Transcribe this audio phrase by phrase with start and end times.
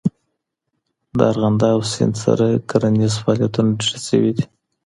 [1.17, 4.45] د ارغنداب سیند سره کرنیز فعالیتونه ډېر سوي دي.